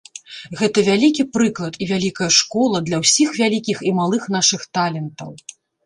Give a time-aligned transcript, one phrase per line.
[0.61, 5.31] Гэта вялікі прыклад і вялікая школа для ўсіх вялікіх і малых нашых талентаў.